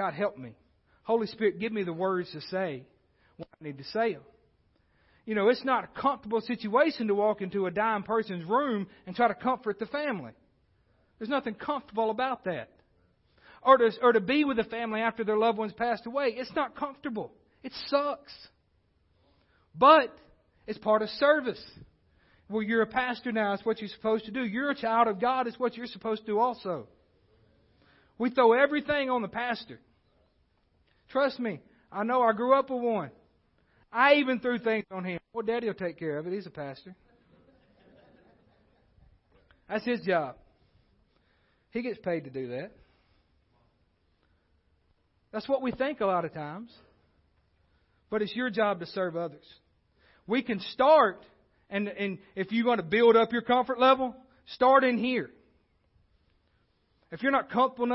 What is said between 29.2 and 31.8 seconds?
the pastor. Trust me.